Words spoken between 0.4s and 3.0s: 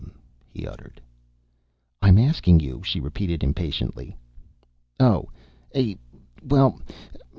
he uttered. "I'm asking you," she